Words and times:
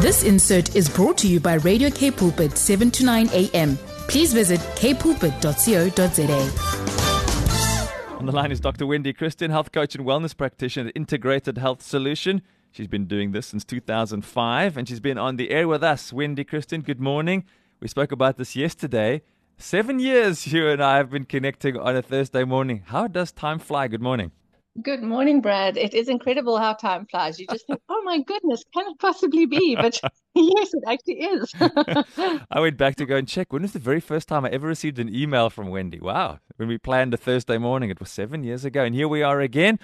This 0.00 0.22
insert 0.22 0.76
is 0.76 0.88
brought 0.88 1.18
to 1.18 1.26
you 1.26 1.40
by 1.40 1.54
Radio 1.54 1.90
K 1.90 2.12
Pulpit 2.12 2.56
7 2.56 2.88
to 2.92 3.04
9 3.04 3.30
a.m. 3.32 3.76
Please 4.06 4.32
visit 4.32 4.60
kpulpit.co.za. 4.76 5.36
On 8.16 8.24
the 8.24 8.30
line 8.30 8.52
is 8.52 8.60
Dr. 8.60 8.86
Wendy 8.86 9.12
Christien, 9.12 9.50
health 9.50 9.72
coach 9.72 9.96
and 9.96 10.06
wellness 10.06 10.36
practitioner 10.36 10.90
at 10.90 10.96
Integrated 10.96 11.58
Health 11.58 11.82
Solution. 11.82 12.42
She's 12.70 12.86
been 12.86 13.06
doing 13.06 13.32
this 13.32 13.48
since 13.48 13.64
2005 13.64 14.76
and 14.76 14.88
she's 14.88 15.00
been 15.00 15.18
on 15.18 15.34
the 15.34 15.50
air 15.50 15.66
with 15.66 15.82
us. 15.82 16.12
Wendy 16.12 16.44
Christien, 16.44 16.82
good 16.82 17.00
morning. 17.00 17.42
We 17.80 17.88
spoke 17.88 18.12
about 18.12 18.36
this 18.36 18.54
yesterday. 18.54 19.22
Seven 19.56 19.98
years 19.98 20.46
you 20.46 20.68
and 20.68 20.80
I 20.80 20.98
have 20.98 21.10
been 21.10 21.24
connecting 21.24 21.76
on 21.76 21.96
a 21.96 22.02
Thursday 22.02 22.44
morning. 22.44 22.84
How 22.86 23.08
does 23.08 23.32
time 23.32 23.58
fly? 23.58 23.88
Good 23.88 24.00
morning. 24.02 24.30
Good 24.82 25.02
morning, 25.02 25.40
Brad. 25.40 25.76
It 25.76 25.94
is 25.94 26.08
incredible 26.08 26.58
how 26.58 26.74
time 26.74 27.06
flies. 27.06 27.40
You 27.40 27.46
just 27.46 27.66
think, 27.66 27.80
oh 27.88 28.02
my 28.04 28.20
goodness, 28.20 28.64
can 28.74 28.86
it 28.86 28.98
possibly 28.98 29.46
be? 29.46 29.74
But 29.74 29.98
yes, 30.34 30.74
it 30.74 30.82
actually 30.86 31.20
is. 31.20 31.52
I 32.50 32.60
went 32.60 32.76
back 32.76 32.96
to 32.96 33.06
go 33.06 33.16
and 33.16 33.26
check. 33.26 33.52
When 33.52 33.62
was 33.62 33.72
the 33.72 33.78
very 33.78 34.00
first 34.00 34.28
time 34.28 34.44
I 34.44 34.50
ever 34.50 34.68
received 34.68 34.98
an 34.98 35.12
email 35.12 35.50
from 35.50 35.68
Wendy? 35.68 35.98
Wow. 36.00 36.38
When 36.56 36.68
we 36.68 36.78
planned 36.78 37.14
a 37.14 37.16
Thursday 37.16 37.58
morning, 37.58 37.90
it 37.90 37.98
was 37.98 38.10
seven 38.10 38.44
years 38.44 38.64
ago. 38.64 38.84
And 38.84 38.94
here 38.94 39.08
we 39.08 39.22
are 39.22 39.40
again 39.40 39.78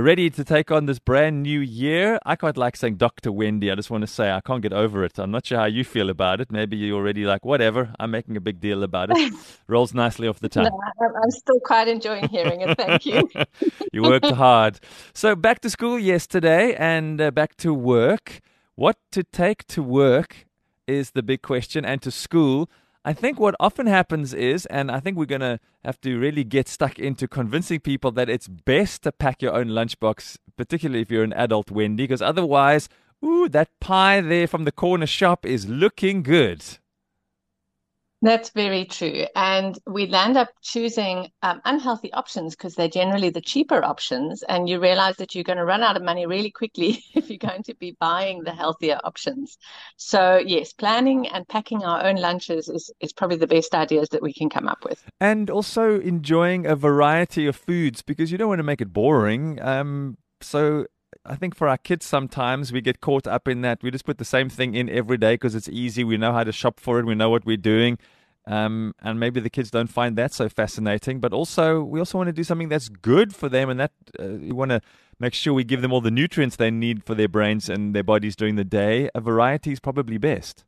ready 0.00 0.30
to 0.30 0.44
take 0.44 0.70
on 0.70 0.86
this 0.86 0.98
brand 0.98 1.42
new 1.42 1.60
year. 1.60 2.18
I 2.24 2.36
quite 2.36 2.56
like 2.56 2.76
saying 2.76 2.96
Dr. 2.96 3.30
Wendy. 3.30 3.70
I 3.70 3.74
just 3.74 3.90
want 3.90 4.02
to 4.02 4.06
say 4.06 4.30
I 4.30 4.40
can't 4.40 4.62
get 4.62 4.72
over 4.72 5.04
it. 5.04 5.18
I'm 5.18 5.30
not 5.30 5.46
sure 5.46 5.58
how 5.58 5.66
you 5.66 5.84
feel 5.84 6.08
about 6.08 6.40
it. 6.40 6.50
Maybe 6.50 6.76
you're 6.76 6.96
already 6.96 7.24
like, 7.24 7.44
whatever, 7.44 7.92
I'm 8.00 8.10
making 8.10 8.36
a 8.36 8.40
big 8.40 8.60
deal 8.60 8.82
about 8.82 9.10
it. 9.10 9.34
Rolls 9.68 9.92
nicely 9.92 10.28
off 10.28 10.40
the 10.40 10.48
tongue. 10.48 10.64
No, 10.64 11.06
I'm 11.22 11.30
still 11.30 11.60
quite 11.60 11.88
enjoying 11.88 12.28
hearing 12.28 12.62
it. 12.62 12.76
Thank 12.76 13.04
you. 13.04 13.28
you 13.92 14.02
worked 14.02 14.30
hard. 14.30 14.80
So 15.14 15.36
back 15.36 15.60
to 15.60 15.70
school 15.70 15.98
yesterday 15.98 16.74
and 16.74 17.20
uh, 17.20 17.30
back 17.30 17.56
to 17.58 17.74
work. 17.74 18.40
What 18.74 18.96
to 19.12 19.22
take 19.22 19.66
to 19.68 19.82
work 19.82 20.46
is 20.86 21.12
the 21.12 21.22
big 21.22 21.42
question, 21.42 21.84
and 21.84 22.00
to 22.02 22.10
school. 22.10 22.70
I 23.04 23.12
think 23.12 23.40
what 23.40 23.56
often 23.58 23.86
happens 23.88 24.32
is, 24.32 24.64
and 24.66 24.88
I 24.88 25.00
think 25.00 25.16
we're 25.16 25.24
going 25.24 25.40
to 25.40 25.58
have 25.84 26.00
to 26.02 26.18
really 26.18 26.44
get 26.44 26.68
stuck 26.68 27.00
into 27.00 27.26
convincing 27.26 27.80
people 27.80 28.12
that 28.12 28.28
it's 28.28 28.46
best 28.46 29.02
to 29.02 29.10
pack 29.10 29.42
your 29.42 29.54
own 29.54 29.68
lunchbox, 29.68 30.38
particularly 30.56 31.02
if 31.02 31.10
you're 31.10 31.24
an 31.24 31.32
adult, 31.32 31.72
Wendy, 31.72 32.04
because 32.04 32.22
otherwise, 32.22 32.88
ooh, 33.24 33.48
that 33.48 33.70
pie 33.80 34.20
there 34.20 34.46
from 34.46 34.64
the 34.64 34.70
corner 34.70 35.06
shop 35.06 35.44
is 35.44 35.68
looking 35.68 36.22
good. 36.22 36.62
That's 38.22 38.50
very 38.50 38.84
true. 38.84 39.26
And 39.34 39.76
we 39.84 40.06
land 40.06 40.36
up 40.36 40.48
choosing 40.62 41.30
um, 41.42 41.60
unhealthy 41.64 42.12
options 42.12 42.54
because 42.54 42.76
they're 42.76 42.86
generally 42.86 43.30
the 43.30 43.40
cheaper 43.40 43.84
options. 43.84 44.44
And 44.44 44.68
you 44.68 44.80
realize 44.80 45.16
that 45.16 45.34
you're 45.34 45.42
going 45.42 45.58
to 45.58 45.64
run 45.64 45.82
out 45.82 45.96
of 45.96 46.04
money 46.04 46.24
really 46.26 46.50
quickly 46.50 47.02
if 47.14 47.28
you're 47.28 47.38
going 47.38 47.64
to 47.64 47.74
be 47.74 47.96
buying 47.98 48.44
the 48.44 48.52
healthier 48.52 49.00
options. 49.02 49.58
So, 49.96 50.40
yes, 50.44 50.72
planning 50.72 51.26
and 51.26 51.46
packing 51.48 51.82
our 51.82 52.06
own 52.06 52.16
lunches 52.16 52.68
is, 52.68 52.92
is 53.00 53.12
probably 53.12 53.38
the 53.38 53.48
best 53.48 53.74
ideas 53.74 54.08
that 54.10 54.22
we 54.22 54.32
can 54.32 54.48
come 54.48 54.68
up 54.68 54.84
with. 54.84 55.04
And 55.20 55.50
also 55.50 55.98
enjoying 56.00 56.64
a 56.64 56.76
variety 56.76 57.46
of 57.46 57.56
foods 57.56 58.02
because 58.02 58.30
you 58.30 58.38
don't 58.38 58.48
want 58.48 58.60
to 58.60 58.64
make 58.64 58.80
it 58.80 58.92
boring. 58.92 59.60
Um, 59.60 60.16
so, 60.40 60.86
I 61.24 61.36
think 61.36 61.54
for 61.54 61.68
our 61.68 61.78
kids, 61.78 62.04
sometimes 62.04 62.72
we 62.72 62.80
get 62.80 63.00
caught 63.00 63.26
up 63.26 63.46
in 63.46 63.60
that. 63.62 63.82
We 63.82 63.90
just 63.90 64.04
put 64.04 64.18
the 64.18 64.24
same 64.24 64.48
thing 64.48 64.74
in 64.74 64.88
every 64.88 65.16
day 65.16 65.34
because 65.34 65.54
it's 65.54 65.68
easy. 65.68 66.02
We 66.02 66.16
know 66.16 66.32
how 66.32 66.42
to 66.42 66.52
shop 66.52 66.80
for 66.80 66.98
it. 66.98 67.06
We 67.06 67.14
know 67.14 67.30
what 67.30 67.44
we're 67.44 67.56
doing. 67.56 67.98
Um, 68.44 68.94
and 69.00 69.20
maybe 69.20 69.38
the 69.38 69.50
kids 69.50 69.70
don't 69.70 69.90
find 69.90 70.16
that 70.16 70.32
so 70.32 70.48
fascinating. 70.48 71.20
But 71.20 71.32
also, 71.32 71.82
we 71.82 72.00
also 72.00 72.18
want 72.18 72.28
to 72.28 72.32
do 72.32 72.42
something 72.42 72.68
that's 72.68 72.88
good 72.88 73.36
for 73.36 73.48
them, 73.48 73.70
and 73.70 73.78
that 73.78 73.92
uh, 74.18 74.24
we 74.24 74.50
want 74.50 74.72
to 74.72 74.80
make 75.20 75.32
sure 75.34 75.54
we 75.54 75.62
give 75.62 75.80
them 75.80 75.92
all 75.92 76.00
the 76.00 76.10
nutrients 76.10 76.56
they 76.56 76.72
need 76.72 77.04
for 77.04 77.14
their 77.14 77.28
brains 77.28 77.68
and 77.68 77.94
their 77.94 78.02
bodies 78.02 78.34
during 78.34 78.56
the 78.56 78.64
day. 78.64 79.08
A 79.14 79.20
variety 79.20 79.70
is 79.72 79.78
probably 79.78 80.18
best. 80.18 80.64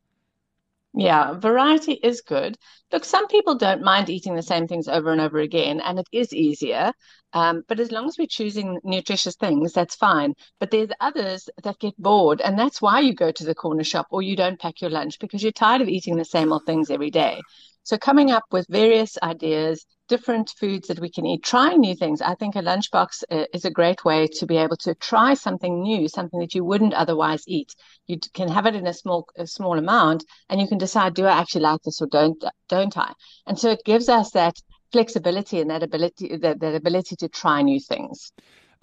Yeah, 0.97 1.33
variety 1.35 1.93
is 1.95 2.21
good. 2.21 2.57
Look, 2.93 3.05
some 3.05 3.27
people 3.27 3.57
don't 3.57 3.83
mind 3.83 4.09
eating 4.09 4.37
the 4.37 4.43
same 4.43 4.69
things 4.69 4.87
over 4.89 5.11
and 5.11 5.21
over 5.21 5.39
again, 5.41 5.81
and 5.81 5.99
it 5.99 6.07
is 6.13 6.33
easier. 6.33 6.93
Um, 7.33 7.65
but 7.67 7.81
as 7.81 7.91
long 7.91 8.07
as 8.07 8.17
we're 8.17 8.29
choosing 8.29 8.79
nutritious 8.85 9.35
things, 9.35 9.73
that's 9.73 9.97
fine. 9.97 10.35
But 10.61 10.71
there's 10.71 10.91
others 11.01 11.49
that 11.65 11.81
get 11.81 11.97
bored, 12.01 12.41
and 12.41 12.57
that's 12.59 12.81
why 12.81 13.01
you 13.01 13.13
go 13.13 13.33
to 13.33 13.45
the 13.45 13.57
corner 13.57 13.83
shop 13.83 14.07
or 14.11 14.23
you 14.23 14.37
don't 14.37 14.61
pack 14.61 14.81
your 14.81 14.91
lunch 14.91 15.19
because 15.19 15.43
you're 15.43 15.51
tired 15.53 15.81
of 15.83 15.89
eating 15.89 16.17
the 16.17 16.25
same 16.25 16.53
old 16.53 16.65
things 16.65 16.91
every 16.91 17.11
day. 17.11 17.41
So 17.85 17.99
coming 17.99 18.31
up 18.31 18.45
with 18.51 18.67
various 18.69 19.19
ideas, 19.23 19.85
different 20.09 20.51
foods 20.59 20.89
that 20.89 21.01
we 21.01 21.11
can 21.11 21.27
eat, 21.27 21.43
trying 21.43 21.81
new 21.81 21.95
things. 21.95 22.23
I 22.23 22.35
think 22.35 22.57
a 22.57 22.63
lunchbox 22.63 23.25
uh, 23.31 23.45
is 23.53 23.67
a 23.67 23.71
great 23.71 24.05
way 24.07 24.27
to 24.27 24.47
be 24.47 24.57
able 24.57 24.79
to 24.79 24.95
try 24.95 25.35
something 25.35 25.83
new, 25.83 26.09
something 26.09 26.41
that 26.41 26.55
you 26.55 26.65
wouldn't 26.65 26.95
otherwise 26.95 27.45
eat. 27.47 27.75
You 28.07 28.19
can 28.33 28.49
have 28.49 28.65
it 28.65 28.75
in 28.75 28.87
a 28.87 28.95
small 28.95 29.29
a 29.37 29.47
small 29.47 29.79
amount, 29.79 30.25
and 30.49 30.63
you 30.63 30.67
can 30.67 30.79
decide, 30.79 31.15
do 31.15 31.27
I 31.27 31.39
actually 31.39 31.63
like 31.63 31.83
this 31.83 32.01
or 32.01 32.07
don't 32.07 32.43
don't 32.69 32.97
I? 32.97 33.13
And 33.47 33.59
so 33.59 33.71
it 33.71 33.85
gives 33.85 34.09
us 34.09 34.31
that 34.31 34.57
flexibility 34.91 35.61
and 35.61 35.71
that 35.71 35.83
ability 35.83 36.37
that, 36.39 36.61
that 36.61 36.75
ability 36.75 37.17
to 37.17 37.29
try 37.29 37.61
new 37.61 37.81
things. 37.81 38.33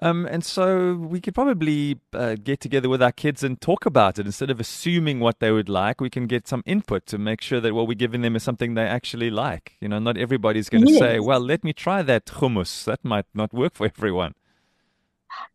Um, 0.04 0.26
and 0.26 0.44
so 0.44 0.96
we 0.96 1.22
could 1.22 1.36
probably 1.36 2.00
uh, 2.14 2.36
get 2.44 2.60
together 2.60 2.90
with 2.90 3.04
our 3.04 3.12
kids 3.12 3.44
and 3.44 3.62
talk 3.62 3.86
about 3.86 4.18
it 4.18 4.26
instead 4.26 4.50
of 4.50 4.60
assuming 4.60 5.20
what 5.20 5.40
they 5.40 5.52
would 5.52 5.70
like. 5.70 6.02
We 6.02 6.10
can 6.10 6.26
get 6.26 6.48
some 6.48 6.64
input 6.66 7.06
to 7.08 7.20
make 7.20 7.40
sure 7.42 7.60
that 7.60 7.76
what 7.76 7.88
we're 7.88 7.94
giving 7.94 8.22
them 8.22 8.36
is 8.36 8.42
something 8.42 8.74
they 8.74 8.88
actually 8.88 9.30
like. 9.30 9.74
You 9.80 9.90
know, 9.90 10.00
not 10.00 10.18
everybody's 10.18 10.70
going 10.70 10.86
to 10.86 10.92
yes. 10.92 11.00
say, 11.00 11.20
"Well, 11.20 11.40
let 11.40 11.64
me 11.64 11.72
try 11.72 12.02
that 12.02 12.26
hummus." 12.26 12.84
That 12.86 13.06
might 13.06 13.28
not 13.36 13.54
work 13.54 13.76
for 13.76 13.86
everyone. 13.86 14.34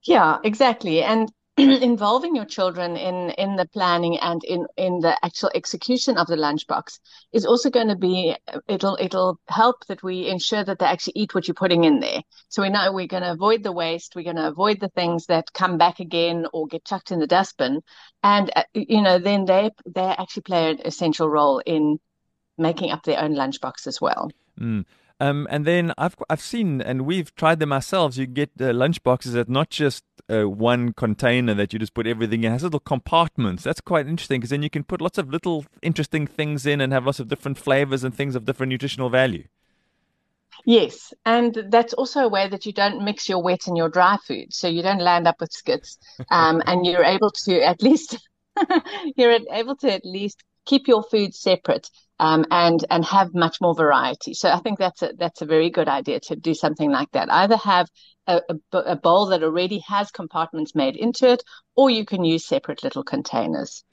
Yeah, 0.04 0.38
exactly. 0.44 1.02
And 1.02 1.32
involving 1.58 2.36
your 2.36 2.44
children 2.44 2.96
in 2.96 3.30
in 3.30 3.56
the 3.56 3.64
planning 3.66 4.18
and 4.18 4.44
in 4.44 4.66
in 4.76 5.00
the 5.00 5.16
actual 5.24 5.50
execution 5.54 6.18
of 6.18 6.26
the 6.26 6.36
lunchbox 6.36 6.98
is 7.32 7.46
also 7.46 7.70
going 7.70 7.88
to 7.88 7.96
be 7.96 8.36
it'll 8.68 8.98
it'll 9.00 9.40
help 9.48 9.86
that 9.86 10.02
we 10.02 10.28
ensure 10.28 10.62
that 10.62 10.78
they 10.78 10.84
actually 10.84 11.14
eat 11.16 11.34
what 11.34 11.48
you're 11.48 11.54
putting 11.54 11.84
in 11.84 12.00
there. 12.00 12.22
So 12.50 12.60
we 12.60 12.68
know 12.68 12.92
we're 12.92 13.06
going 13.06 13.22
to 13.22 13.32
avoid 13.32 13.62
the 13.62 13.72
waste 13.72 14.14
we're 14.14 14.30
going 14.30 14.36
to 14.36 14.48
avoid 14.48 14.80
the 14.80 14.90
things 14.90 15.26
that 15.26 15.52
come 15.54 15.78
back 15.78 15.98
again 15.98 16.46
or 16.52 16.66
get 16.66 16.84
chucked 16.84 17.10
in 17.10 17.20
the 17.20 17.26
dustbin. 17.26 17.82
And 18.22 18.52
uh, 18.54 18.64
you 18.74 19.00
know 19.00 19.18
then 19.18 19.46
they 19.46 19.70
they 19.86 20.14
actually 20.18 20.42
play 20.42 20.72
an 20.72 20.80
essential 20.84 21.28
role 21.28 21.62
in 21.64 21.98
making 22.58 22.90
up 22.90 23.02
their 23.04 23.20
own 23.20 23.34
lunchbox 23.34 23.86
as 23.86 23.98
well. 23.98 24.30
Mm. 24.60 24.84
Um, 25.18 25.46
and 25.50 25.64
then 25.64 25.94
I've 25.96 26.14
I've 26.28 26.42
seen 26.42 26.82
and 26.82 27.06
we've 27.06 27.34
tried 27.34 27.58
them 27.58 27.72
ourselves. 27.72 28.18
You 28.18 28.26
get 28.26 28.50
uh, 28.60 28.72
lunch 28.74 29.02
boxes 29.02 29.32
that 29.32 29.48
not 29.48 29.70
just 29.70 30.04
uh, 30.30 30.48
one 30.48 30.92
container 30.92 31.54
that 31.54 31.72
you 31.72 31.78
just 31.78 31.94
put 31.94 32.06
everything 32.06 32.44
in. 32.44 32.50
It 32.50 32.54
has 32.54 32.62
little 32.62 32.80
compartments. 32.80 33.64
That's 33.64 33.80
quite 33.80 34.06
interesting 34.06 34.40
because 34.40 34.50
then 34.50 34.62
you 34.62 34.70
can 34.70 34.84
put 34.84 35.00
lots 35.00 35.16
of 35.16 35.30
little 35.30 35.64
interesting 35.80 36.26
things 36.26 36.66
in 36.66 36.80
and 36.82 36.92
have 36.92 37.06
lots 37.06 37.18
of 37.18 37.28
different 37.28 37.56
flavors 37.56 38.04
and 38.04 38.14
things 38.14 38.34
of 38.34 38.44
different 38.44 38.70
nutritional 38.70 39.08
value. 39.08 39.44
Yes, 40.64 41.14
and 41.24 41.56
that's 41.70 41.94
also 41.94 42.20
a 42.20 42.28
way 42.28 42.48
that 42.48 42.66
you 42.66 42.72
don't 42.72 43.04
mix 43.04 43.28
your 43.28 43.42
wet 43.42 43.66
and 43.66 43.76
your 43.76 43.88
dry 43.88 44.16
food, 44.26 44.52
so 44.52 44.68
you 44.68 44.82
don't 44.82 45.00
land 45.00 45.28
up 45.28 45.40
with 45.40 45.52
skits, 45.52 45.98
um, 46.30 46.62
and 46.66 46.84
you're 46.84 47.04
able 47.04 47.30
to 47.30 47.62
at 47.62 47.82
least 47.82 48.18
you're 49.16 49.38
able 49.52 49.76
to 49.76 49.92
at 49.92 50.04
least 50.04 50.42
keep 50.66 50.88
your 50.88 51.02
food 51.02 51.34
separate 51.34 51.90
um, 52.18 52.44
and 52.50 52.84
and 52.90 53.04
have 53.04 53.34
much 53.34 53.60
more 53.60 53.74
variety. 53.74 54.34
So 54.34 54.50
I 54.50 54.58
think 54.58 54.78
that's 54.78 55.02
a 55.02 55.12
that's 55.16 55.42
a 55.42 55.46
very 55.46 55.70
good 55.70 55.88
idea 55.88 56.20
to 56.20 56.36
do 56.36 56.54
something 56.54 56.90
like 56.90 57.10
that. 57.12 57.32
Either 57.32 57.56
have 57.56 57.88
a, 58.26 58.42
a, 58.72 58.78
a 58.78 58.96
bowl 58.96 59.26
that 59.26 59.42
already 59.42 59.82
has 59.86 60.10
compartments 60.10 60.74
made 60.74 60.96
into 60.96 61.28
it, 61.28 61.42
or 61.76 61.90
you 61.90 62.04
can 62.04 62.24
use 62.24 62.46
separate 62.46 62.82
little 62.82 63.04
containers. 63.04 63.84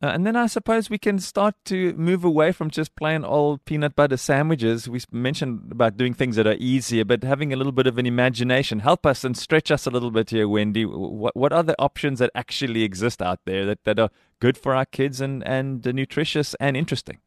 Uh, 0.00 0.06
and 0.06 0.24
then 0.24 0.36
I 0.36 0.46
suppose 0.46 0.88
we 0.88 0.98
can 0.98 1.18
start 1.18 1.56
to 1.64 1.92
move 1.94 2.24
away 2.24 2.52
from 2.52 2.70
just 2.70 2.94
plain 2.94 3.24
old 3.24 3.64
peanut 3.64 3.96
butter 3.96 4.16
sandwiches. 4.16 4.88
We 4.88 5.00
mentioned 5.10 5.72
about 5.72 5.96
doing 5.96 6.14
things 6.14 6.36
that 6.36 6.46
are 6.46 6.56
easier, 6.58 7.04
but 7.04 7.24
having 7.24 7.52
a 7.52 7.56
little 7.56 7.72
bit 7.72 7.88
of 7.88 7.98
an 7.98 8.06
imagination. 8.06 8.78
Help 8.78 9.04
us 9.04 9.24
and 9.24 9.36
stretch 9.36 9.72
us 9.72 9.86
a 9.86 9.90
little 9.90 10.12
bit 10.12 10.30
here, 10.30 10.46
Wendy. 10.46 10.84
What, 10.84 11.34
what 11.34 11.52
are 11.52 11.64
the 11.64 11.74
options 11.80 12.20
that 12.20 12.30
actually 12.36 12.84
exist 12.84 13.20
out 13.20 13.40
there 13.44 13.66
that, 13.66 13.82
that 13.84 13.98
are 13.98 14.10
good 14.38 14.56
for 14.56 14.72
our 14.72 14.84
kids 14.84 15.20
and, 15.20 15.44
and 15.44 15.84
nutritious 15.84 16.54
and 16.60 16.76
interesting? 16.76 17.18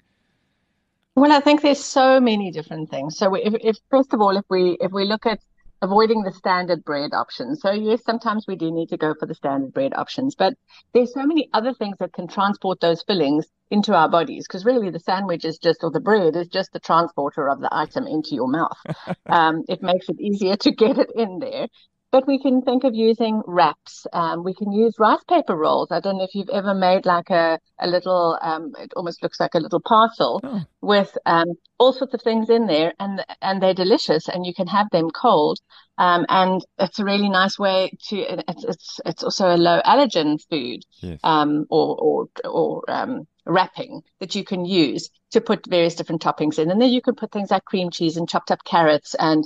Well, 1.15 1.33
I 1.33 1.41
think 1.41 1.61
there's 1.61 1.83
so 1.83 2.21
many 2.21 2.51
different 2.51 2.89
things. 2.89 3.17
So 3.17 3.35
if, 3.35 3.53
if 3.61 3.77
first 3.89 4.13
of 4.13 4.21
all, 4.21 4.37
if 4.37 4.45
we 4.49 4.77
if 4.79 4.93
we 4.93 5.03
look 5.03 5.25
at 5.25 5.41
avoiding 5.81 6.23
the 6.23 6.31
standard 6.31 6.83
bread 6.83 7.11
options. 7.13 7.61
So 7.61 7.71
yes, 7.71 8.03
sometimes 8.05 8.45
we 8.47 8.55
do 8.55 8.71
need 8.71 8.89
to 8.89 8.97
go 8.97 9.13
for 9.19 9.25
the 9.25 9.33
standard 9.33 9.73
bread 9.73 9.93
options, 9.95 10.35
but 10.35 10.53
there's 10.93 11.13
so 11.13 11.25
many 11.25 11.49
other 11.53 11.73
things 11.73 11.97
that 11.99 12.13
can 12.13 12.27
transport 12.27 12.79
those 12.79 13.03
fillings 13.03 13.47
into 13.71 13.95
our 13.95 14.09
bodies 14.09 14.45
because 14.47 14.65
really 14.65 14.89
the 14.89 14.99
sandwich 14.99 15.45
is 15.45 15.57
just, 15.57 15.83
or 15.83 15.91
the 15.91 15.99
bread 15.99 16.35
is 16.35 16.47
just 16.47 16.71
the 16.73 16.79
transporter 16.79 17.49
of 17.49 17.61
the 17.61 17.69
item 17.71 18.05
into 18.05 18.35
your 18.35 18.47
mouth. 18.47 18.77
um, 19.29 19.63
it 19.67 19.81
makes 19.81 20.09
it 20.09 20.19
easier 20.19 20.55
to 20.57 20.71
get 20.71 20.97
it 20.97 21.11
in 21.15 21.39
there. 21.39 21.67
But 22.11 22.27
we 22.27 22.39
can 22.39 22.61
think 22.61 22.83
of 22.83 22.93
using 22.93 23.41
wraps. 23.47 24.05
Um, 24.11 24.43
we 24.43 24.53
can 24.53 24.71
use 24.71 24.95
rice 24.99 25.23
paper 25.29 25.55
rolls. 25.55 25.91
I 25.91 26.01
don't 26.01 26.17
know 26.17 26.25
if 26.25 26.35
you've 26.35 26.49
ever 26.49 26.73
made 26.73 27.05
like 27.05 27.29
a, 27.29 27.59
a 27.79 27.87
little, 27.87 28.37
um, 28.41 28.73
it 28.77 28.91
almost 28.95 29.23
looks 29.23 29.39
like 29.39 29.55
a 29.55 29.59
little 29.59 29.79
parcel 29.79 30.41
oh. 30.43 30.61
with 30.81 31.17
um, 31.25 31.53
all 31.79 31.93
sorts 31.93 32.13
of 32.13 32.21
things 32.21 32.49
in 32.49 32.67
there, 32.67 32.93
and 32.99 33.23
and 33.41 33.63
they're 33.63 33.73
delicious, 33.73 34.27
and 34.27 34.45
you 34.45 34.53
can 34.53 34.67
have 34.67 34.89
them 34.91 35.09
cold. 35.09 35.59
Um, 35.97 36.25
and 36.29 36.65
it's 36.77 36.99
a 36.99 37.05
really 37.05 37.29
nice 37.29 37.57
way 37.57 37.91
to. 38.09 38.17
It's 38.49 38.63
it's, 38.65 38.99
it's 39.05 39.23
also 39.23 39.55
a 39.55 39.57
low 39.57 39.81
allergen 39.85 40.39
food, 40.49 40.83
yes. 40.99 41.19
um, 41.23 41.65
or 41.69 41.95
or 41.97 42.27
or 42.43 42.91
um, 42.91 43.25
wrapping 43.45 44.01
that 44.19 44.35
you 44.35 44.43
can 44.43 44.65
use 44.65 45.09
to 45.31 45.41
put 45.41 45.65
various 45.65 45.95
different 45.95 46.21
toppings 46.21 46.59
in, 46.59 46.69
and 46.69 46.81
then 46.81 46.89
you 46.89 47.01
can 47.01 47.15
put 47.15 47.31
things 47.31 47.51
like 47.51 47.63
cream 47.65 47.89
cheese 47.89 48.17
and 48.17 48.27
chopped 48.27 48.51
up 48.51 48.63
carrots 48.65 49.15
and 49.15 49.45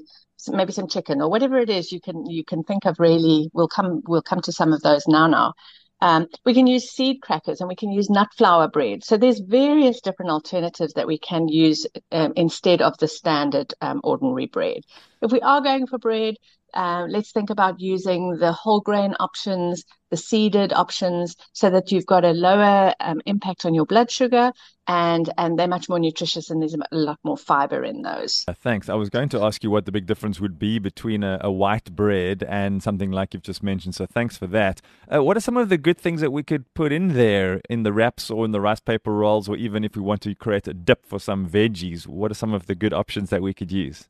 maybe 0.49 0.71
some 0.71 0.87
chicken 0.87 1.21
or 1.21 1.29
whatever 1.29 1.57
it 1.57 1.69
is 1.69 1.91
you 1.91 2.01
can 2.01 2.25
you 2.25 2.43
can 2.43 2.63
think 2.63 2.85
of 2.85 2.99
really 2.99 3.49
we'll 3.53 3.67
come 3.67 4.01
we'll 4.07 4.21
come 4.21 4.41
to 4.41 4.51
some 4.51 4.73
of 4.73 4.81
those 4.81 5.07
now 5.07 5.27
now. 5.27 5.53
Um, 6.01 6.27
we 6.45 6.53
can 6.53 6.67
use 6.67 6.91
seed 6.91 7.21
crackers 7.21 7.61
and 7.61 7.69
we 7.69 7.75
can 7.75 7.91
use 7.91 8.09
nut 8.09 8.27
flour 8.37 8.67
bread. 8.67 9.03
So 9.03 9.17
there's 9.17 9.39
various 9.39 10.01
different 10.01 10.31
alternatives 10.31 10.93
that 10.93 11.07
we 11.07 11.17
can 11.17 11.47
use 11.47 11.87
um, 12.11 12.33
instead 12.35 12.81
of 12.81 12.97
the 12.97 13.07
standard 13.07 13.73
um, 13.81 14.01
ordinary 14.03 14.47
bread. 14.47 14.81
If 15.21 15.31
we 15.31 15.41
are 15.41 15.61
going 15.61 15.87
for 15.87 15.97
bread 15.97 16.35
uh, 16.75 17.05
let's 17.09 17.31
think 17.31 17.49
about 17.49 17.79
using 17.79 18.37
the 18.37 18.51
whole 18.51 18.81
grain 18.81 19.15
options, 19.19 19.85
the 20.11 20.17
seeded 20.17 20.73
options, 20.73 21.35
so 21.53 21.69
that 21.69 21.91
you've 21.91 22.05
got 22.05 22.25
a 22.25 22.31
lower 22.31 22.93
um, 22.99 23.21
impact 23.25 23.65
on 23.65 23.73
your 23.73 23.85
blood 23.85 24.11
sugar, 24.11 24.51
and 24.87 25.31
and 25.37 25.57
they're 25.57 25.67
much 25.67 25.87
more 25.87 25.99
nutritious, 25.99 26.49
and 26.49 26.61
there's 26.61 26.75
a 26.75 26.95
lot 26.95 27.19
more 27.23 27.37
fiber 27.37 27.83
in 27.83 28.01
those. 28.01 28.43
Uh, 28.47 28.53
thanks. 28.53 28.89
I 28.89 28.95
was 28.95 29.09
going 29.09 29.29
to 29.29 29.41
ask 29.41 29.63
you 29.63 29.71
what 29.71 29.85
the 29.85 29.91
big 29.91 30.05
difference 30.05 30.39
would 30.39 30.59
be 30.59 30.79
between 30.79 31.23
a, 31.23 31.39
a 31.41 31.51
white 31.51 31.95
bread 31.95 32.43
and 32.43 32.83
something 32.83 33.11
like 33.11 33.33
you've 33.33 33.43
just 33.43 33.63
mentioned. 33.63 33.95
So 33.95 34.05
thanks 34.05 34.37
for 34.37 34.47
that. 34.47 34.81
Uh, 35.13 35.23
what 35.23 35.37
are 35.37 35.41
some 35.41 35.57
of 35.57 35.69
the 35.69 35.77
good 35.77 35.97
things 35.97 36.21
that 36.21 36.31
we 36.31 36.43
could 36.43 36.71
put 36.73 36.91
in 36.91 37.13
there 37.13 37.61
in 37.69 37.83
the 37.83 37.93
wraps 37.93 38.29
or 38.29 38.45
in 38.45 38.51
the 38.51 38.61
rice 38.61 38.81
paper 38.81 39.13
rolls, 39.13 39.47
or 39.47 39.55
even 39.55 39.83
if 39.83 39.95
we 39.95 40.01
want 40.01 40.21
to 40.21 40.35
create 40.35 40.67
a 40.67 40.73
dip 40.73 41.05
for 41.05 41.19
some 41.19 41.49
veggies? 41.49 42.05
What 42.05 42.31
are 42.31 42.35
some 42.35 42.53
of 42.53 42.67
the 42.67 42.75
good 42.75 42.93
options 42.93 43.29
that 43.29 43.41
we 43.41 43.53
could 43.53 43.71
use? 43.71 44.09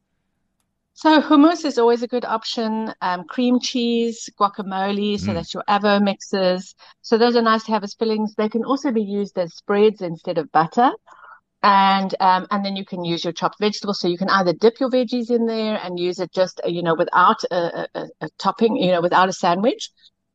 So 0.97 1.21
hummus 1.21 1.65
is 1.65 1.77
always 1.77 2.03
a 2.03 2.07
good 2.07 2.23
option. 2.23 2.93
Um, 3.01 3.25
cream 3.25 3.59
cheese, 3.59 4.29
guacamole, 4.39 5.19
so 5.19 5.31
mm. 5.31 5.33
that's 5.33 5.53
your 5.53 5.63
avo 5.67 6.01
mixes. 6.01 6.73
So 7.01 7.17
those 7.17 7.35
are 7.35 7.41
nice 7.41 7.65
to 7.65 7.73
have 7.73 7.83
as 7.83 7.95
fillings. 7.95 8.33
They 8.35 8.47
can 8.47 8.63
also 8.63 8.93
be 8.93 9.03
used 9.03 9.37
as 9.37 9.53
spreads 9.53 10.01
instead 10.01 10.37
of 10.37 10.49
butter. 10.53 10.91
And 11.61 12.15
um, 12.21 12.47
and 12.49 12.63
then 12.63 12.77
you 12.77 12.85
can 12.85 13.03
use 13.03 13.25
your 13.25 13.33
chopped 13.33 13.59
vegetables. 13.59 13.99
So 13.99 14.07
you 14.07 14.17
can 14.17 14.29
either 14.29 14.53
dip 14.53 14.79
your 14.79 14.89
veggies 14.89 15.31
in 15.31 15.45
there 15.47 15.77
and 15.83 15.99
use 15.99 16.21
it 16.21 16.31
just 16.31 16.61
you 16.65 16.81
know 16.81 16.95
without 16.95 17.43
a, 17.51 17.89
a, 17.93 18.07
a 18.21 18.29
topping, 18.39 18.77
you 18.77 18.93
know, 18.93 19.01
without 19.01 19.27
a 19.27 19.33
sandwich, 19.33 19.89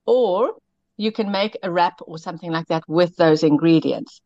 or 0.04 0.52
you 0.98 1.10
can 1.10 1.30
make 1.30 1.56
a 1.62 1.70
wrap 1.70 2.00
or 2.02 2.18
something 2.18 2.52
like 2.52 2.66
that 2.66 2.84
with 2.86 3.16
those 3.16 3.42
ingredients. 3.42 4.20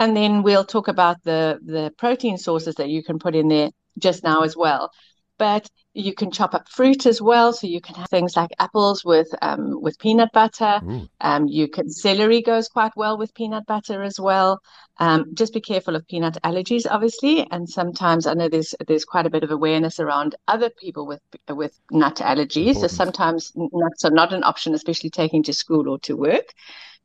And 0.00 0.16
then 0.16 0.42
we'll 0.42 0.64
talk 0.64 0.88
about 0.88 1.22
the 1.22 1.60
the 1.64 1.92
protein 1.96 2.38
sources 2.38 2.74
that 2.74 2.88
you 2.88 3.04
can 3.04 3.20
put 3.20 3.36
in 3.36 3.46
there 3.46 3.70
just 4.00 4.24
now 4.24 4.40
as 4.40 4.56
well 4.56 4.90
but 5.38 5.68
you 5.94 6.14
can 6.14 6.30
chop 6.30 6.54
up 6.54 6.68
fruit 6.68 7.06
as 7.06 7.22
well. 7.22 7.52
So 7.52 7.66
you 7.66 7.80
can 7.80 7.94
have 7.94 8.08
things 8.10 8.36
like 8.36 8.50
apples 8.58 9.04
with 9.04 9.28
um, 9.42 9.80
with 9.80 9.98
peanut 9.98 10.30
butter. 10.32 10.80
Um, 11.20 11.46
you 11.46 11.68
can 11.68 11.88
celery 11.90 12.42
goes 12.42 12.68
quite 12.68 12.92
well 12.96 13.16
with 13.16 13.34
peanut 13.34 13.66
butter 13.66 14.02
as 14.02 14.20
well. 14.20 14.60
Um, 14.98 15.34
just 15.34 15.54
be 15.54 15.60
careful 15.60 15.96
of 15.96 16.06
peanut 16.06 16.38
allergies, 16.44 16.86
obviously. 16.88 17.46
And 17.50 17.68
sometimes 17.68 18.26
I 18.26 18.34
know 18.34 18.48
there's 18.48 18.74
there's 18.86 19.04
quite 19.04 19.26
a 19.26 19.30
bit 19.30 19.44
of 19.44 19.50
awareness 19.50 19.98
around 20.00 20.34
other 20.48 20.70
people 20.70 21.06
with 21.06 21.20
with 21.48 21.78
nut 21.90 22.16
allergies. 22.16 22.76
Important. 22.76 22.90
So 22.90 22.96
sometimes 22.96 23.52
nuts 23.54 24.04
are 24.04 24.10
not 24.10 24.32
an 24.32 24.44
option, 24.44 24.74
especially 24.74 25.10
taking 25.10 25.42
to 25.44 25.54
school 25.54 25.88
or 25.88 25.98
to 26.00 26.14
work. 26.16 26.52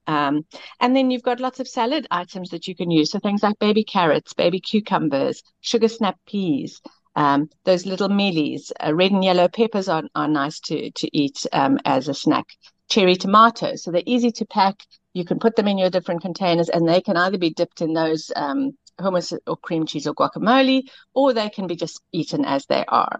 Um, 0.08 0.46
and 0.80 0.96
then 0.96 1.12
you've 1.12 1.22
got 1.24 1.40
lots 1.40 1.60
of 1.60 1.68
salad 1.68 2.08
items 2.12 2.50
that 2.50 2.68
you 2.68 2.76
can 2.76 2.92
use. 2.92 3.12
So 3.12 3.20
things 3.20 3.44
like 3.44 3.60
baby 3.60 3.84
carrots, 3.84 4.34
baby 4.34 4.60
cucumbers, 4.60 5.44
sugar 5.62 5.88
snap 5.88 6.18
peas, 6.26 6.82
um, 7.16 7.50
those 7.66 7.86
little 7.86 8.10
mealies, 8.10 8.72
uh, 8.84 8.94
red 8.94 9.12
and 9.12 9.24
yellow 9.24 9.48
peppers 9.48 9.90
are, 9.90 10.04
are 10.16 10.28
nice 10.28 10.60
to, 10.62 10.92
to 10.92 11.18
eat 11.18 11.46
um, 11.52 11.80
as 11.86 12.08
a 12.08 12.14
snack. 12.14 12.48
Cherry 12.90 13.16
tomatoes, 13.16 13.84
so 13.84 13.92
they're 13.92 14.04
easy 14.06 14.32
to 14.32 14.46
pack. 14.46 14.76
You 15.14 15.26
can 15.26 15.40
put 15.40 15.56
them 15.56 15.68
in 15.68 15.78
your 15.78 15.90
different 15.90 16.22
containers, 16.22 16.70
and 16.70 16.88
they 16.88 17.02
can 17.02 17.18
either 17.18 17.38
be 17.38 17.50
dipped 17.50 17.82
in 17.82 17.94
those 17.94 18.32
um, 18.36 18.72
hummus 19.00 19.38
or 19.48 19.58
cream 19.58 19.86
cheese 19.86 20.08
or 20.08 20.14
guacamole, 20.14 20.84
or 21.14 21.34
they 21.34 21.50
can 21.50 21.68
be 21.68 21.76
just 21.76 22.02
eaten 22.12 22.46
as 22.46 22.66
they 22.66 22.84
are. 22.88 23.20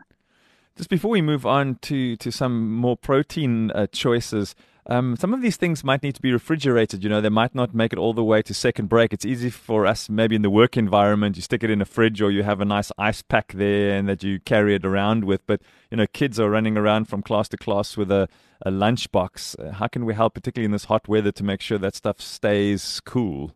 Just 0.78 0.90
before 0.90 1.12
we 1.12 1.22
move 1.22 1.46
on 1.46 1.76
to 1.84 2.16
to 2.18 2.32
some 2.32 2.72
more 2.72 2.96
protein 2.96 3.72
uh, 3.72 3.88
choices, 3.88 4.56
um, 4.88 5.16
some 5.16 5.34
of 5.34 5.42
these 5.42 5.58
things 5.58 5.84
might 5.84 6.02
need 6.02 6.16
to 6.16 6.22
be 6.22 6.32
refrigerated. 6.32 7.04
You 7.04 7.10
know, 7.10 7.22
they 7.22 7.30
might 7.30 7.54
not 7.54 7.74
make 7.74 7.94
it 7.94 8.00
all 8.00 8.14
the 8.14 8.24
way 8.24 8.42
to 8.42 8.54
second 8.54 8.90
break. 8.90 9.14
It's 9.14 9.26
easy 9.26 9.50
for 9.50 9.86
us, 9.86 10.10
maybe 10.10 10.36
in 10.36 10.42
the 10.42 10.50
work 10.50 10.76
environment, 10.76 11.36
you 11.36 11.42
stick 11.42 11.64
it 11.64 11.70
in 11.70 11.82
a 11.82 11.86
fridge 11.86 12.22
or 12.22 12.32
you 12.32 12.44
have 12.44 12.62
a 12.62 12.66
nice 12.66 12.92
ice 12.98 13.22
pack 13.22 13.54
there 13.54 13.96
and 13.96 14.10
that 14.10 14.24
you 14.24 14.40
carry 14.40 14.76
it 14.76 14.86
around 14.86 15.24
with. 15.24 15.46
But, 15.46 15.62
you 15.92 15.98
know, 15.98 16.08
kids 16.08 16.40
are 16.40 16.50
running 16.50 16.78
around 16.78 17.06
from 17.06 17.22
class 17.22 17.48
to 17.50 17.58
class 17.58 17.96
with 17.96 18.12
a, 18.12 18.28
a 18.66 18.72
lunchbox. 18.72 19.60
Uh, 19.60 19.72
how 19.74 19.88
can 19.88 20.06
we 20.06 20.14
help, 20.14 20.34
particularly 20.34 20.66
in 20.66 20.72
this 20.72 20.86
hot 20.86 21.08
weather, 21.08 21.32
to 21.32 21.44
make 21.44 21.62
sure 21.62 21.78
that 21.78 21.96
stuff 21.96 22.20
stays 22.20 23.00
cool? 23.06 23.54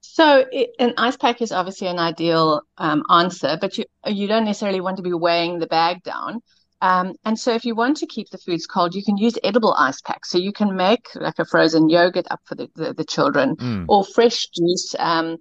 So 0.00 0.44
it, 0.50 0.74
an 0.80 0.94
ice 0.98 1.16
pack 1.16 1.40
is 1.40 1.52
obviously 1.52 1.86
an 1.86 2.00
ideal 2.00 2.62
um, 2.76 3.04
answer, 3.08 3.56
but 3.60 3.78
you 3.78 3.84
you 4.04 4.26
don't 4.26 4.44
necessarily 4.44 4.80
want 4.80 4.96
to 4.96 5.02
be 5.02 5.12
weighing 5.12 5.60
the 5.60 5.68
bag 5.68 6.02
down. 6.02 6.42
Um, 6.82 7.14
and 7.24 7.38
so 7.38 7.54
if 7.54 7.64
you 7.64 7.76
want 7.76 7.96
to 7.98 8.06
keep 8.06 8.28
the 8.30 8.38
foods 8.38 8.66
cold, 8.66 8.94
you 8.94 9.04
can 9.04 9.16
use 9.16 9.38
edible 9.44 9.72
ice 9.78 10.00
packs. 10.00 10.30
So 10.30 10.36
you 10.36 10.52
can 10.52 10.74
make 10.74 11.06
like 11.14 11.38
a 11.38 11.44
frozen 11.44 11.88
yogurt 11.88 12.26
up 12.28 12.40
for 12.44 12.56
the, 12.56 12.68
the, 12.74 12.92
the 12.92 13.04
children 13.04 13.54
mm. 13.56 13.84
or 13.88 14.04
fresh 14.04 14.48
juice, 14.48 14.94
um, 14.98 15.36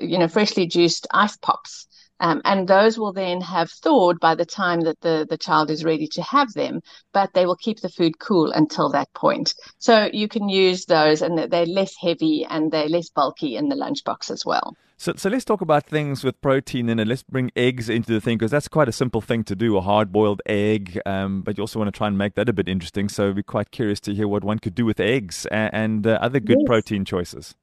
you 0.00 0.18
know, 0.18 0.26
freshly 0.26 0.66
juiced 0.66 1.06
ice 1.12 1.36
pops. 1.36 1.86
Um, 2.18 2.40
and 2.46 2.66
those 2.66 2.98
will 2.98 3.12
then 3.12 3.42
have 3.42 3.70
thawed 3.70 4.20
by 4.20 4.34
the 4.34 4.46
time 4.46 4.80
that 4.80 4.98
the, 5.02 5.26
the 5.28 5.36
child 5.36 5.70
is 5.70 5.84
ready 5.84 6.08
to 6.08 6.22
have 6.22 6.50
them, 6.54 6.80
but 7.12 7.34
they 7.34 7.44
will 7.44 7.56
keep 7.56 7.80
the 7.80 7.90
food 7.90 8.18
cool 8.18 8.50
until 8.52 8.88
that 8.92 9.12
point. 9.12 9.52
So 9.78 10.08
you 10.10 10.28
can 10.28 10.48
use 10.48 10.86
those 10.86 11.20
and 11.20 11.36
they're 11.52 11.66
less 11.66 11.94
heavy 12.00 12.46
and 12.48 12.72
they're 12.72 12.88
less 12.88 13.10
bulky 13.10 13.56
in 13.56 13.68
the 13.68 13.76
lunchbox 13.76 14.30
as 14.30 14.46
well. 14.46 14.74
So, 14.98 15.12
so 15.14 15.28
let's 15.28 15.44
talk 15.44 15.60
about 15.60 15.84
things 15.84 16.24
with 16.24 16.40
protein 16.40 16.88
in 16.88 16.98
it. 16.98 17.06
Let's 17.06 17.22
bring 17.22 17.50
eggs 17.54 17.90
into 17.90 18.12
the 18.12 18.20
thing 18.20 18.38
because 18.38 18.50
that's 18.50 18.68
quite 18.68 18.88
a 18.88 18.92
simple 18.92 19.20
thing 19.20 19.44
to 19.44 19.54
do, 19.54 19.76
a 19.76 19.82
hard 19.82 20.10
boiled 20.10 20.40
egg. 20.46 20.98
Um, 21.04 21.42
but 21.42 21.58
you 21.58 21.62
also 21.62 21.78
want 21.78 21.92
to 21.92 21.96
try 21.96 22.08
and 22.08 22.16
make 22.16 22.34
that 22.34 22.48
a 22.48 22.52
bit 22.52 22.66
interesting. 22.66 23.08
So, 23.10 23.30
we're 23.30 23.42
quite 23.42 23.70
curious 23.70 24.00
to 24.00 24.14
hear 24.14 24.26
what 24.26 24.42
one 24.42 24.58
could 24.58 24.74
do 24.74 24.86
with 24.86 24.98
eggs 24.98 25.46
and, 25.46 25.74
and 25.74 26.06
uh, 26.06 26.18
other 26.22 26.40
good 26.40 26.58
yes. 26.60 26.66
protein 26.66 27.04
choices. 27.04 27.54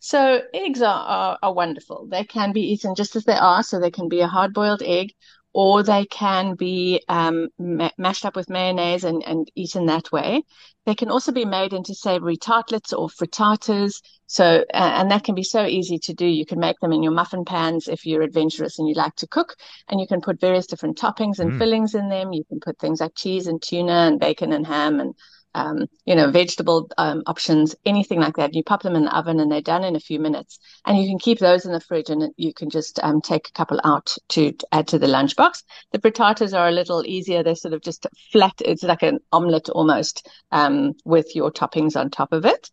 So, 0.00 0.40
eggs 0.54 0.80
are, 0.80 1.04
are, 1.06 1.38
are 1.42 1.52
wonderful. 1.52 2.06
They 2.06 2.24
can 2.24 2.52
be 2.52 2.62
eaten 2.62 2.94
just 2.94 3.14
as 3.14 3.24
they 3.24 3.36
are. 3.36 3.62
So, 3.62 3.78
they 3.78 3.90
can 3.90 4.08
be 4.08 4.20
a 4.20 4.26
hard 4.26 4.54
boiled 4.54 4.82
egg 4.82 5.12
or 5.52 5.82
they 5.82 6.06
can 6.06 6.54
be 6.54 7.02
um, 7.08 7.48
ma- 7.58 7.90
mashed 7.98 8.24
up 8.24 8.36
with 8.36 8.48
mayonnaise 8.48 9.04
and, 9.04 9.22
and 9.24 9.50
eaten 9.54 9.86
that 9.86 10.10
way. 10.10 10.42
They 10.86 10.94
can 10.94 11.10
also 11.10 11.30
be 11.30 11.44
made 11.44 11.72
into 11.72 11.94
savory 11.94 12.36
tartlets 12.36 12.92
or 12.92 13.08
frittatas. 13.08 14.00
So, 14.26 14.64
uh, 14.72 14.92
and 14.98 15.10
that 15.10 15.24
can 15.24 15.34
be 15.34 15.42
so 15.42 15.64
easy 15.64 15.98
to 15.98 16.14
do. 16.14 16.26
You 16.26 16.46
can 16.46 16.58
make 16.58 16.80
them 16.80 16.92
in 16.92 17.02
your 17.02 17.12
muffin 17.12 17.44
pans 17.44 17.86
if 17.86 18.06
you're 18.06 18.22
adventurous 18.22 18.78
and 18.78 18.88
you 18.88 18.94
like 18.94 19.14
to 19.16 19.28
cook, 19.28 19.54
and 19.88 20.00
you 20.00 20.06
can 20.06 20.20
put 20.20 20.40
various 20.40 20.66
different 20.66 20.96
toppings 20.98 21.38
and 21.38 21.52
mm. 21.52 21.58
fillings 21.58 21.94
in 21.94 22.08
them. 22.08 22.32
You 22.32 22.44
can 22.44 22.58
put 22.58 22.78
things 22.78 23.00
like 23.00 23.14
cheese 23.14 23.46
and 23.46 23.60
tuna 23.60 23.92
and 23.92 24.18
bacon 24.18 24.52
and 24.52 24.66
ham 24.66 25.00
and 25.00 25.14
um, 25.54 25.86
you 26.04 26.14
know, 26.14 26.30
vegetable 26.30 26.90
um, 26.98 27.22
options, 27.26 27.74
anything 27.84 28.20
like 28.20 28.36
that. 28.36 28.54
You 28.54 28.62
pop 28.62 28.82
them 28.82 28.96
in 28.96 29.04
the 29.04 29.16
oven 29.16 29.40
and 29.40 29.50
they're 29.50 29.60
done 29.60 29.84
in 29.84 29.96
a 29.96 30.00
few 30.00 30.18
minutes. 30.18 30.58
And 30.86 30.98
you 30.98 31.08
can 31.08 31.18
keep 31.18 31.38
those 31.38 31.66
in 31.66 31.72
the 31.72 31.80
fridge 31.80 32.10
and 32.10 32.32
you 32.36 32.54
can 32.54 32.70
just 32.70 32.98
um, 33.02 33.20
take 33.20 33.48
a 33.48 33.52
couple 33.52 33.80
out 33.84 34.16
to, 34.30 34.52
add 34.72 34.88
to 34.88 34.98
the 34.98 35.06
lunchbox. 35.06 35.62
The 35.92 35.98
frittatas 35.98 36.56
are 36.56 36.68
a 36.68 36.72
little 36.72 37.04
easier. 37.06 37.42
They're 37.42 37.54
sort 37.54 37.74
of 37.74 37.82
just 37.82 38.06
flat. 38.32 38.60
It's 38.64 38.82
like 38.82 39.02
an 39.02 39.20
omelette 39.32 39.68
almost 39.68 40.28
um, 40.50 40.94
with 41.04 41.34
your 41.36 41.50
toppings 41.50 41.96
on 41.96 42.10
top 42.10 42.32
of 42.32 42.44
it. 42.44 42.70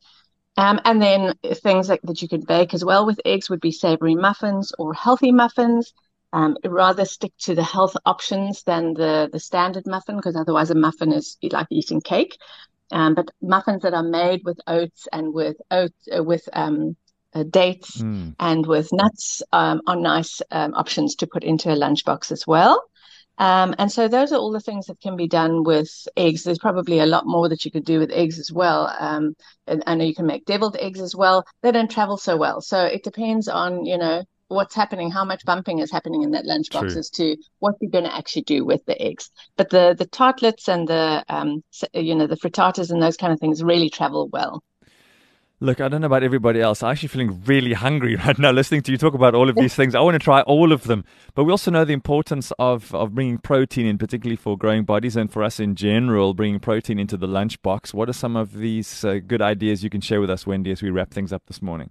Um, 0.57 0.79
and 0.83 1.01
then 1.01 1.35
things 1.55 1.87
that 1.87 2.21
you 2.21 2.27
could 2.27 2.45
bake 2.45 2.73
as 2.73 2.83
well 2.83 3.05
with 3.05 3.21
eggs 3.23 3.49
would 3.49 3.61
be 3.61 3.71
savory 3.71 4.15
muffins 4.15 4.73
or 4.77 4.93
healthy 4.93 5.31
muffins. 5.31 5.93
Um, 6.31 6.57
rather 6.63 7.05
stick 7.05 7.31
to 7.39 7.55
the 7.55 7.63
health 7.63 7.95
options 8.05 8.61
than 8.61 8.93
the 8.93 9.29
the 9.31 9.39
standard 9.39 9.87
muffin 9.87 10.17
because 10.17 10.35
otherwise 10.35 10.69
a 10.69 10.75
muffin 10.75 11.11
is 11.11 11.37
like 11.41 11.65
eating 11.71 12.01
cake. 12.01 12.37
Um, 12.91 13.13
but 13.15 13.29
muffins 13.41 13.83
that 13.83 13.93
are 13.93 14.03
made 14.03 14.41
with 14.43 14.59
oats 14.67 15.07
and 15.11 15.33
with 15.33 15.57
oats 15.69 16.07
uh, 16.15 16.23
with 16.23 16.47
um, 16.53 16.95
uh, 17.33 17.43
dates 17.43 18.01
mm. 18.01 18.35
and 18.39 18.65
with 18.65 18.89
nuts 18.91 19.41
um, 19.51 19.81
are 19.85 19.95
nice 19.95 20.41
um, 20.51 20.73
options 20.73 21.15
to 21.15 21.27
put 21.27 21.43
into 21.43 21.71
a 21.71 21.75
lunchbox 21.75 22.31
as 22.31 22.47
well. 22.47 22.83
Um, 23.37 23.73
and 23.79 23.89
so 23.89 24.09
those 24.09 24.33
are 24.33 24.37
all 24.37 24.51
the 24.51 24.59
things 24.59 24.87
that 24.87 24.99
can 24.99 25.15
be 25.15 25.27
done 25.27 25.63
with 25.63 25.89
eggs. 26.17 26.43
There's 26.43 26.59
probably 26.59 26.99
a 26.99 27.05
lot 27.05 27.25
more 27.25 27.47
that 27.47 27.63
you 27.63 27.71
could 27.71 27.85
do 27.85 27.97
with 27.99 28.11
eggs 28.11 28.37
as 28.37 28.51
well. 28.51 28.93
Um, 28.99 29.35
and 29.65 29.81
I 29.87 29.95
know 29.95 30.03
you 30.03 30.13
can 30.13 30.25
make 30.25 30.45
deviled 30.45 30.75
eggs 30.77 30.99
as 30.99 31.15
well. 31.15 31.45
They 31.61 31.71
don't 31.71 31.89
travel 31.89 32.17
so 32.17 32.35
well. 32.35 32.59
So 32.59 32.83
it 32.83 33.03
depends 33.03 33.47
on, 33.47 33.85
you 33.85 33.97
know, 33.97 34.23
what's 34.49 34.75
happening, 34.75 35.09
how 35.09 35.23
much 35.23 35.45
bumping 35.45 35.79
is 35.79 35.91
happening 35.91 36.23
in 36.23 36.31
that 36.31 36.45
lunchbox 36.45 36.91
True. 36.91 36.99
as 36.99 37.09
to 37.11 37.37
what 37.59 37.75
you're 37.79 37.91
going 37.91 38.03
to 38.03 38.15
actually 38.15 38.41
do 38.41 38.65
with 38.65 38.85
the 38.85 39.01
eggs. 39.01 39.31
But 39.55 39.69
the 39.69 39.95
the 39.97 40.05
tartlets 40.05 40.67
and 40.67 40.87
the 40.87 41.23
um, 41.29 41.63
you 41.93 42.15
know 42.15 42.27
the 42.27 42.35
frittatas 42.35 42.91
and 42.91 43.01
those 43.01 43.17
kind 43.17 43.31
of 43.31 43.39
things 43.39 43.63
really 43.63 43.89
travel 43.89 44.27
well. 44.27 44.63
Look, 45.61 45.81
I 45.81 45.89
don't 45.89 45.99
know 45.99 46.07
about 46.07 46.23
everybody 46.23 46.61
else. 46.61 46.81
I'm 46.81 46.91
actually 46.91 47.09
feeling 47.09 47.43
really 47.43 47.73
hungry 47.73 48.15
right 48.25 48.39
now 48.39 48.51
listening 48.51 48.81
to 48.83 48.93
you 48.93 48.97
talk 48.97 49.13
about 49.13 49.35
all 49.35 49.49
of 49.49 49.57
these 49.57 49.75
things. 49.75 49.93
I 49.93 49.99
want 49.99 50.15
to 50.15 50.19
try 50.19 50.39
all 50.41 50.71
of 50.71 50.83
them. 50.83 51.03
But 51.35 51.43
we 51.43 51.51
also 51.51 51.69
know 51.69 51.83
the 51.83 51.91
importance 51.91 52.53
of, 52.57 52.95
of 52.95 53.13
bringing 53.13 53.39
protein 53.39 53.85
in, 53.85 53.97
particularly 53.97 54.37
for 54.37 54.57
growing 54.57 54.85
bodies 54.85 55.17
and 55.17 55.29
for 55.29 55.43
us 55.43 55.59
in 55.59 55.75
general, 55.75 56.33
bringing 56.33 56.61
protein 56.61 56.97
into 56.97 57.17
the 57.17 57.27
lunchbox. 57.27 57.93
What 57.93 58.07
are 58.07 58.13
some 58.13 58.37
of 58.37 58.53
these 58.53 59.03
uh, 59.03 59.19
good 59.27 59.41
ideas 59.41 59.83
you 59.83 59.89
can 59.89 59.99
share 59.99 60.21
with 60.21 60.29
us, 60.29 60.47
Wendy, 60.47 60.71
as 60.71 60.81
we 60.81 60.91
wrap 60.91 61.11
things 61.11 61.33
up 61.33 61.43
this 61.47 61.61
morning? 61.61 61.89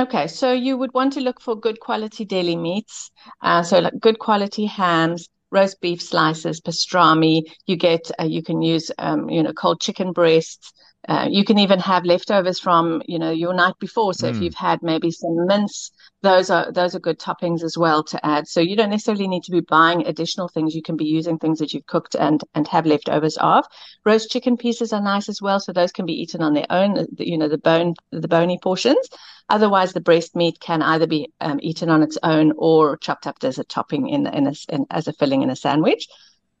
Okay, 0.00 0.28
so 0.28 0.52
you 0.52 0.76
would 0.76 0.94
want 0.94 1.12
to 1.14 1.20
look 1.20 1.40
for 1.40 1.56
good 1.56 1.80
quality 1.80 2.24
deli 2.24 2.54
meats. 2.54 3.10
Uh, 3.42 3.64
so 3.64 3.80
like 3.80 3.98
good 3.98 4.20
quality 4.20 4.64
hams, 4.64 5.28
roast 5.50 5.80
beef 5.80 6.00
slices, 6.00 6.60
pastrami. 6.60 7.42
You 7.66 7.76
get, 7.76 8.08
uh, 8.20 8.24
you 8.24 8.42
can 8.42 8.62
use, 8.62 8.92
um, 8.98 9.28
you 9.28 9.42
know, 9.42 9.52
cold 9.52 9.80
chicken 9.80 10.12
breasts. 10.12 10.72
Uh, 11.08 11.26
you 11.28 11.44
can 11.44 11.58
even 11.58 11.80
have 11.80 12.04
leftovers 12.04 12.60
from, 12.60 13.02
you 13.06 13.18
know, 13.18 13.30
your 13.30 13.54
night 13.54 13.74
before. 13.80 14.14
So 14.14 14.26
mm. 14.26 14.30
if 14.30 14.36
hmm. 14.36 14.42
you've 14.44 14.54
had 14.54 14.80
maybe 14.82 15.10
some 15.10 15.46
mince, 15.46 15.90
those 16.22 16.50
are 16.50 16.72
those 16.72 16.94
are 16.94 17.00
good 17.00 17.18
toppings 17.18 17.62
as 17.62 17.78
well 17.78 18.02
to 18.04 18.26
add. 18.26 18.48
So 18.48 18.60
you 18.60 18.74
don't 18.76 18.90
necessarily 18.90 19.28
need 19.28 19.44
to 19.44 19.52
be 19.52 19.60
buying 19.60 20.06
additional 20.06 20.48
things. 20.48 20.74
You 20.74 20.82
can 20.82 20.96
be 20.96 21.04
using 21.04 21.38
things 21.38 21.60
that 21.60 21.72
you've 21.72 21.86
cooked 21.86 22.16
and 22.16 22.42
and 22.54 22.66
have 22.68 22.86
leftovers 22.86 23.36
of. 23.36 23.64
Roast 24.04 24.30
chicken 24.30 24.56
pieces 24.56 24.92
are 24.92 25.00
nice 25.00 25.28
as 25.28 25.40
well, 25.40 25.60
so 25.60 25.72
those 25.72 25.92
can 25.92 26.06
be 26.06 26.20
eaten 26.20 26.42
on 26.42 26.54
their 26.54 26.66
own. 26.70 27.06
You 27.18 27.38
know, 27.38 27.48
the 27.48 27.58
bone 27.58 27.94
the 28.10 28.28
bony 28.28 28.58
portions. 28.60 29.08
Otherwise, 29.48 29.92
the 29.92 30.00
breast 30.00 30.34
meat 30.34 30.58
can 30.60 30.82
either 30.82 31.06
be 31.06 31.32
um, 31.40 31.58
eaten 31.62 31.88
on 31.88 32.02
its 32.02 32.18
own 32.22 32.52
or 32.56 32.96
chopped 32.96 33.26
up 33.26 33.36
as 33.42 33.58
a 33.58 33.64
topping 33.64 34.08
in 34.08 34.26
in, 34.26 34.48
a, 34.48 34.54
in 34.68 34.86
as 34.90 35.06
a 35.06 35.12
filling 35.12 35.42
in 35.42 35.50
a 35.50 35.56
sandwich. 35.56 36.08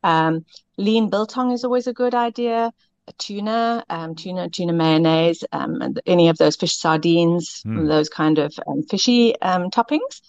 Um, 0.04 0.44
lean 0.76 1.10
biltong 1.10 1.50
is 1.50 1.64
always 1.64 1.88
a 1.88 1.92
good 1.92 2.14
idea 2.14 2.70
tuna, 3.18 3.84
um, 3.88 4.14
tuna, 4.14 4.48
tuna 4.48 4.72
mayonnaise, 4.72 5.44
um, 5.52 5.80
and 5.80 6.00
any 6.06 6.28
of 6.28 6.38
those 6.38 6.56
fish 6.56 6.76
sardines, 6.76 7.62
mm. 7.66 7.88
those 7.88 8.08
kind 8.08 8.38
of 8.38 8.54
um, 8.66 8.82
fishy 8.82 9.40
um, 9.40 9.70
toppings. 9.70 10.20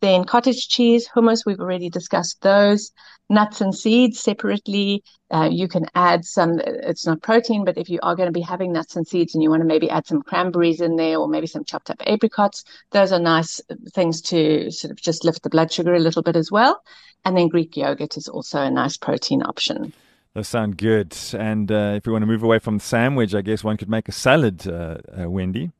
Then 0.00 0.24
cottage 0.24 0.68
cheese, 0.68 1.08
hummus, 1.08 1.44
we've 1.44 1.58
already 1.58 1.90
discussed 1.90 2.40
those. 2.42 2.92
Nuts 3.28 3.60
and 3.60 3.74
seeds 3.74 4.20
separately. 4.20 5.02
Uh, 5.30 5.48
you 5.50 5.66
can 5.66 5.86
add 5.94 6.24
some, 6.24 6.60
it's 6.60 7.04
not 7.04 7.20
protein, 7.20 7.64
but 7.64 7.76
if 7.76 7.90
you 7.90 7.98
are 8.02 8.14
going 8.14 8.28
to 8.28 8.32
be 8.32 8.40
having 8.40 8.72
nuts 8.72 8.94
and 8.94 9.06
seeds 9.06 9.34
and 9.34 9.42
you 9.42 9.50
want 9.50 9.60
to 9.60 9.66
maybe 9.66 9.90
add 9.90 10.06
some 10.06 10.22
cranberries 10.22 10.80
in 10.80 10.96
there 10.96 11.18
or 11.18 11.28
maybe 11.28 11.48
some 11.48 11.64
chopped 11.64 11.90
up 11.90 12.00
apricots, 12.06 12.62
those 12.92 13.10
are 13.10 13.18
nice 13.18 13.60
things 13.92 14.22
to 14.22 14.70
sort 14.70 14.92
of 14.92 15.00
just 15.00 15.24
lift 15.24 15.42
the 15.42 15.50
blood 15.50 15.72
sugar 15.72 15.94
a 15.94 16.00
little 16.00 16.22
bit 16.22 16.36
as 16.36 16.50
well. 16.50 16.82
And 17.24 17.36
then 17.36 17.48
Greek 17.48 17.76
yogurt 17.76 18.16
is 18.16 18.28
also 18.28 18.62
a 18.62 18.70
nice 18.70 18.96
protein 18.96 19.42
option. 19.42 19.92
Those 20.38 20.46
sound 20.46 20.76
good. 20.76 21.16
And 21.36 21.68
uh, 21.68 21.94
if 21.96 22.06
we 22.06 22.12
want 22.12 22.22
to 22.22 22.26
move 22.28 22.44
away 22.44 22.60
from 22.60 22.78
the 22.78 22.84
sandwich, 22.84 23.34
I 23.34 23.40
guess 23.42 23.64
one 23.64 23.76
could 23.76 23.88
make 23.88 24.08
a 24.08 24.12
salad, 24.12 24.68
uh, 24.68 24.98
uh, 25.20 25.28
Wendy. 25.28 25.72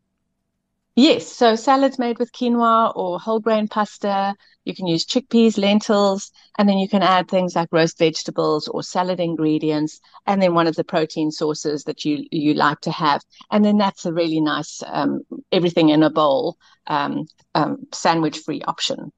Yes, 0.96 1.28
so 1.28 1.54
salads 1.54 1.96
made 1.96 2.18
with 2.18 2.32
quinoa 2.32 2.92
or 2.96 3.20
whole 3.20 3.38
grain 3.38 3.68
pasta. 3.68 4.34
You 4.64 4.74
can 4.74 4.88
use 4.88 5.06
chickpeas, 5.06 5.58
lentils, 5.58 6.32
and 6.58 6.68
then 6.68 6.78
you 6.78 6.88
can 6.88 7.04
add 7.04 7.28
things 7.28 7.54
like 7.54 7.68
roast 7.70 7.98
vegetables 7.98 8.66
or 8.66 8.82
salad 8.82 9.20
ingredients, 9.20 10.00
and 10.26 10.42
then 10.42 10.54
one 10.54 10.66
of 10.66 10.74
the 10.74 10.82
protein 10.82 11.30
sources 11.30 11.84
that 11.84 12.04
you 12.04 12.26
you 12.32 12.54
like 12.54 12.80
to 12.80 12.90
have. 12.90 13.22
And 13.52 13.64
then 13.64 13.78
that's 13.78 14.06
a 14.06 14.12
really 14.12 14.40
nice 14.40 14.82
um, 14.86 15.20
everything 15.52 15.90
in 15.90 16.02
a 16.02 16.10
bowl 16.10 16.56
um, 16.88 17.28
um, 17.54 17.86
sandwich 17.92 18.38
free 18.38 18.62
option. 18.62 19.12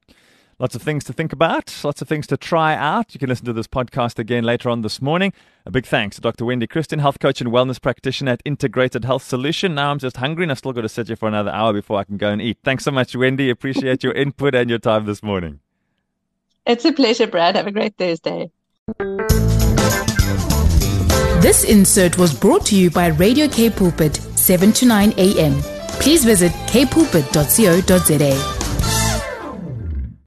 Lots 0.60 0.74
of 0.74 0.82
things 0.82 1.04
to 1.04 1.14
think 1.14 1.32
about, 1.32 1.74
lots 1.82 2.02
of 2.02 2.08
things 2.08 2.26
to 2.26 2.36
try 2.36 2.74
out. 2.74 3.14
You 3.14 3.18
can 3.18 3.30
listen 3.30 3.46
to 3.46 3.54
this 3.54 3.66
podcast 3.66 4.18
again 4.18 4.44
later 4.44 4.68
on 4.68 4.82
this 4.82 5.00
morning. 5.00 5.32
A 5.64 5.70
big 5.70 5.86
thanks 5.86 6.16
to 6.16 6.20
Dr. 6.20 6.44
Wendy 6.44 6.66
Christien, 6.66 6.98
health 6.98 7.18
coach 7.18 7.40
and 7.40 7.50
wellness 7.50 7.80
practitioner 7.80 8.32
at 8.32 8.42
Integrated 8.44 9.06
Health 9.06 9.22
Solution. 9.22 9.74
Now 9.74 9.90
I'm 9.90 9.98
just 9.98 10.18
hungry 10.18 10.44
and 10.44 10.52
I've 10.52 10.58
still 10.58 10.74
got 10.74 10.82
to 10.82 10.88
sit 10.90 11.06
here 11.06 11.16
for 11.16 11.28
another 11.28 11.50
hour 11.50 11.72
before 11.72 11.98
I 11.98 12.04
can 12.04 12.18
go 12.18 12.28
and 12.28 12.42
eat. 12.42 12.58
Thanks 12.62 12.84
so 12.84 12.90
much, 12.90 13.16
Wendy. 13.16 13.48
Appreciate 13.48 14.04
your 14.04 14.12
input 14.12 14.54
and 14.54 14.68
your 14.68 14.78
time 14.78 15.06
this 15.06 15.22
morning. 15.22 15.60
It's 16.66 16.84
a 16.84 16.92
pleasure, 16.92 17.26
Brad. 17.26 17.56
Have 17.56 17.66
a 17.66 17.72
great 17.72 17.96
Thursday. 17.96 18.50
This 21.40 21.64
insert 21.64 22.18
was 22.18 22.38
brought 22.38 22.66
to 22.66 22.76
you 22.76 22.90
by 22.90 23.06
Radio 23.06 23.48
K 23.48 23.70
Pulpit, 23.70 24.16
7 24.16 24.72
to 24.72 24.84
9 24.84 25.14
a.m. 25.16 25.54
Please 26.00 26.22
visit 26.22 26.52
kpulpit.co.za. 26.52 28.59